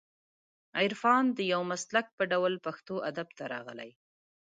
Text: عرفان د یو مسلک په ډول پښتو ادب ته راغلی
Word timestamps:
عرفان 0.79 1.23
د 1.37 1.39
یو 1.53 1.61
مسلک 1.71 2.05
په 2.17 2.23
ډول 2.31 2.53
پښتو 2.65 2.95
ادب 3.09 3.27
ته 3.37 3.43
راغلی 3.53 3.91